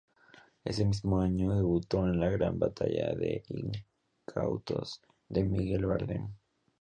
[0.65, 3.71] Ese mismo año debutó en la gran pantalla en
[4.25, 6.27] "Incautos", de Miguel Bardem.